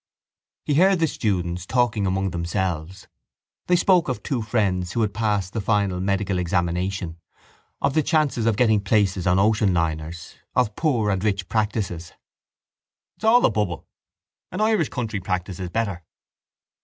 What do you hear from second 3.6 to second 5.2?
They spoke of two friends who had